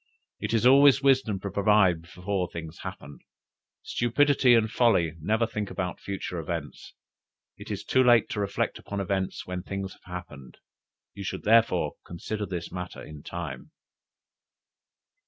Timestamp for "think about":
5.45-5.99